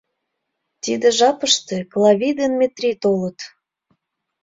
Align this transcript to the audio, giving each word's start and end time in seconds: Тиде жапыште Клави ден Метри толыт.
Тиде 0.83 1.07
жапыште 1.17 1.77
Клави 1.91 2.29
ден 2.39 2.51
Метри 2.59 2.91
толыт. 3.01 3.37